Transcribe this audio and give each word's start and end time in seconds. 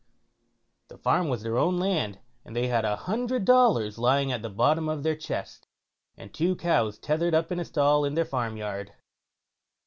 The 0.87 0.97
farm 0.97 1.29
was 1.29 1.43
their 1.43 1.59
own 1.59 1.77
land, 1.77 2.17
and 2.43 2.55
they 2.55 2.69
had 2.69 2.85
a 2.85 2.95
hundred 2.95 3.45
dollars 3.45 3.99
lying 3.99 4.31
at 4.31 4.41
the 4.41 4.49
bottom 4.49 4.89
of 4.89 5.03
their 5.03 5.15
chest, 5.15 5.67
and 6.17 6.33
two 6.33 6.55
cows 6.55 6.97
tethered 6.97 7.35
up 7.35 7.51
in 7.51 7.59
a 7.59 7.65
stall 7.65 8.03
in 8.03 8.15
their 8.15 8.25
farm 8.25 8.57
yard. 8.57 8.93